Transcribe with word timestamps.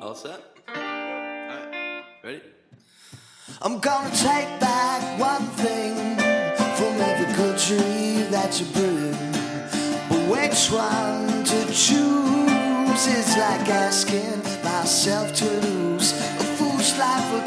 All 0.00 0.14
set? 0.14 0.40
Alright, 0.68 2.04
ready? 2.24 2.40
I'm 3.60 3.78
gonna 3.80 4.08
take 4.10 4.48
back 4.60 5.20
one 5.20 5.44
thing 5.62 6.16
from 6.76 7.00
every 7.00 7.30
country 7.34 8.22
that 8.30 8.58
you 8.58 8.66
bring. 8.72 9.12
But 10.08 10.22
which 10.30 10.70
one 10.70 11.44
to 11.44 11.66
choose 11.66 13.06
is 13.06 13.36
like 13.36 13.68
asking 13.68 14.42
myself 14.64 15.34
to 15.34 15.44
lose 15.44 16.12
a 16.12 16.44
foolish 16.56 16.96
life 16.96 17.24
for 17.30 17.42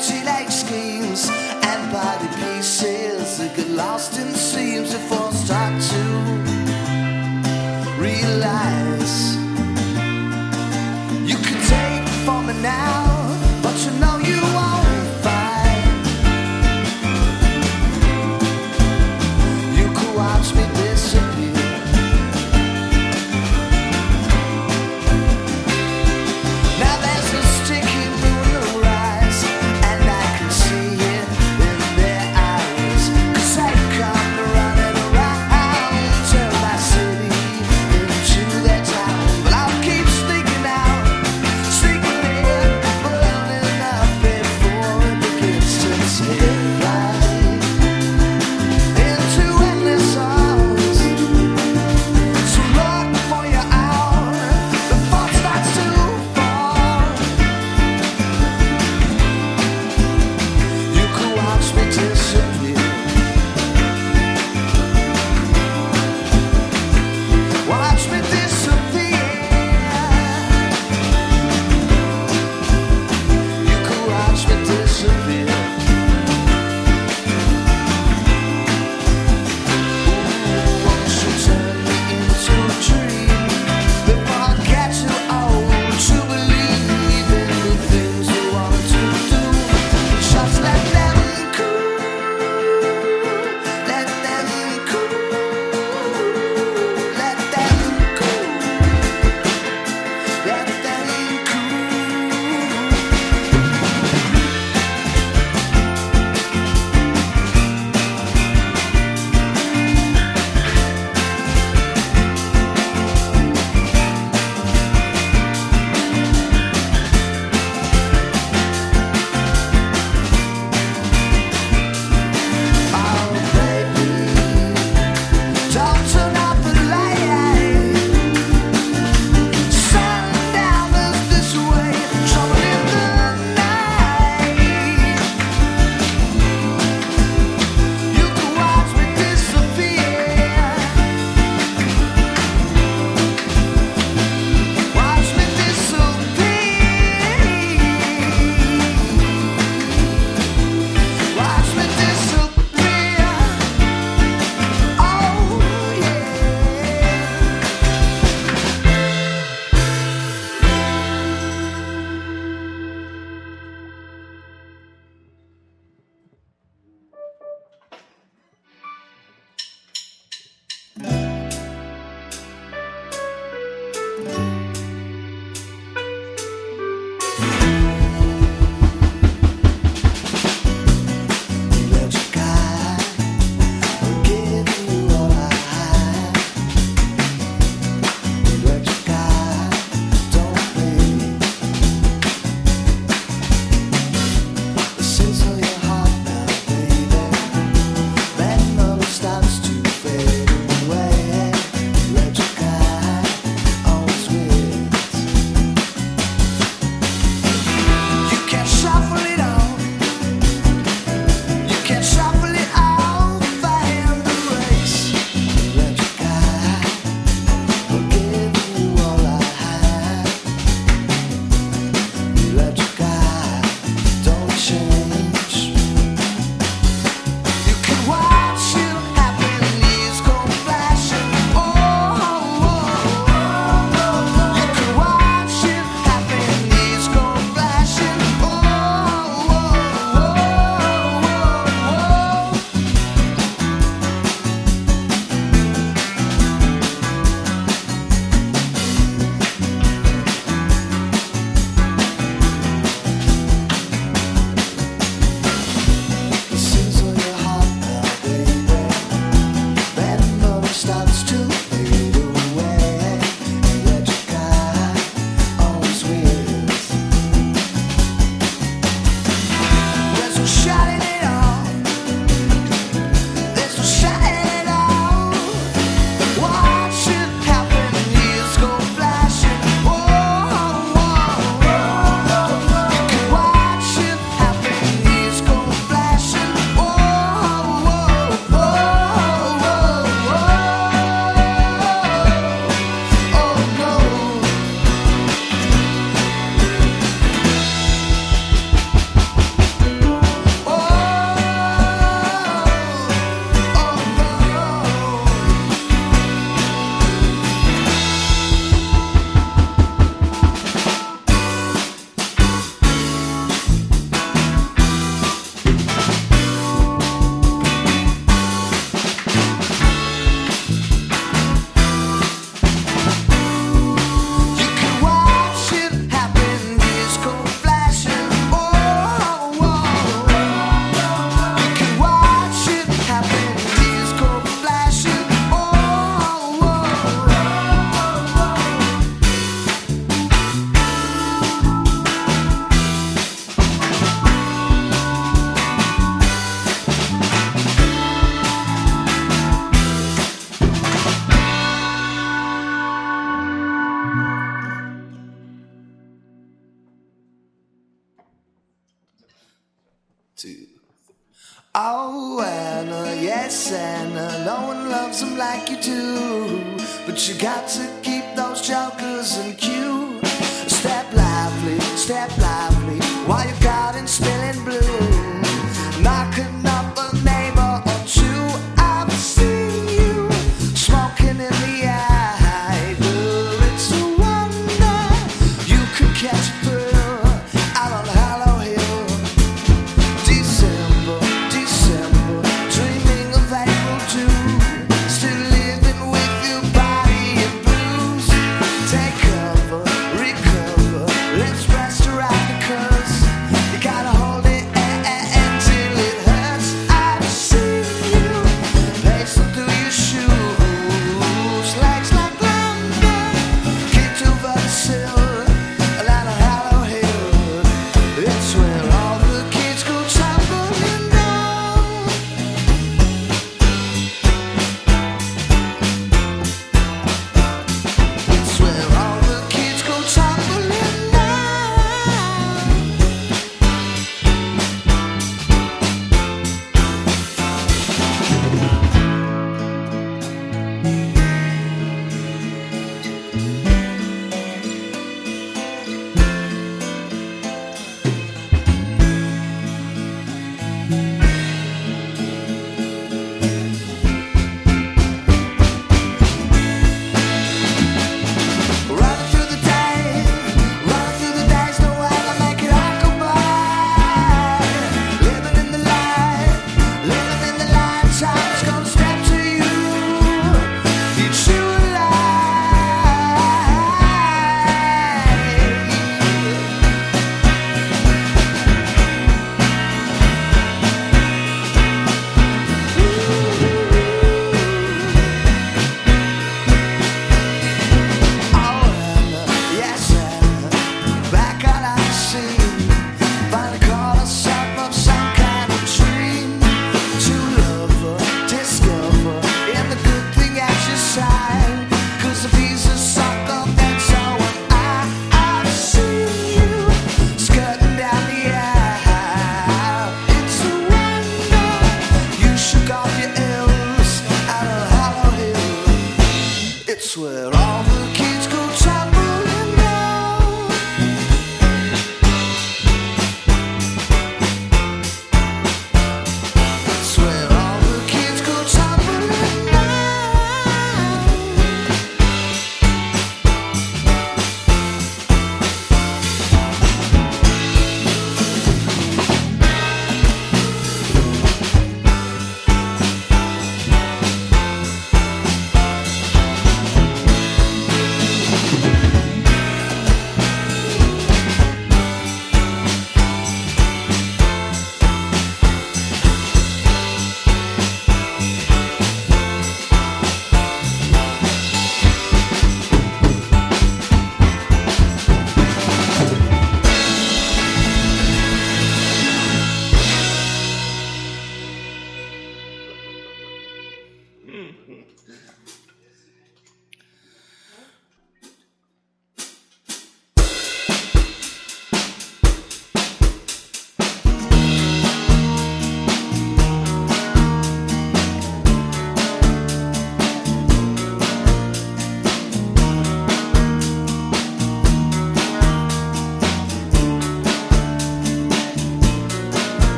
Oh, 361.73 362.41
Anna, 362.41 362.97
uh, 362.97 363.13
yes, 363.13 363.71
Anna, 363.71 364.19
uh, 364.19 364.43
no 364.43 364.67
one 364.67 364.89
loves 364.89 365.21
them 365.21 365.37
like 365.37 365.69
you 365.69 365.77
do. 365.77 366.59
But 367.05 367.29
you 367.29 367.35
got 367.35 367.65
to 367.69 367.89
keep 368.03 368.25
those 368.35 368.67
jokers 368.67 369.37
in 369.37 369.55
queue. 369.55 370.19
Step 370.67 371.13
lively, 371.13 371.79
step 371.95 372.37
lively, 372.39 372.99
while 373.25 373.47
you're 373.47 373.55
caught 373.61 373.95
spilling 374.05 374.61
blue. 374.65 376.03
Knock 376.03 376.35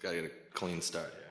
Gotta 0.00 0.16
get 0.16 0.24
a 0.26 0.54
clean 0.54 0.80
start 0.80 1.12
here. 1.12 1.27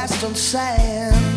The 0.00 0.06
western 0.06 0.34
sand. 0.34 1.29